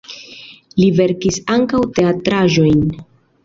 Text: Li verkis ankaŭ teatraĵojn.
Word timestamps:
Li 0.83 0.87
verkis 1.01 1.39
ankaŭ 1.59 1.85
teatraĵojn. 2.01 2.85